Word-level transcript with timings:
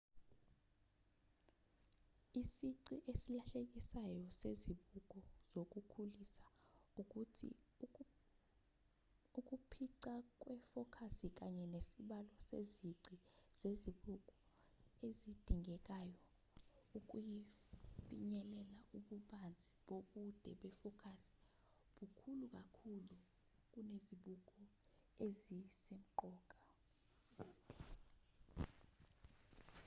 isici 2.41 2.95
esilahlekelisayo 3.11 4.23
sezibuko 4.41 5.17
zokukhulisa 5.51 6.45
ukuthi 7.01 7.49
ukuphica 9.39 10.13
kwefokasi 10.41 11.27
kanye 11.39 11.65
nesibalo 11.73 12.35
sezici 12.49 13.15
zezibuko 13.61 14.35
ezidingekayo 15.07 16.17
ukufinyelela 16.97 18.77
ububanzi 18.97 19.69
bobude 19.87 20.51
befokasi 20.61 21.37
bukhulu 21.95 22.45
kakhulu 22.55 23.15
kunezibuko 23.71 24.57
ezisemqoka 25.25 26.57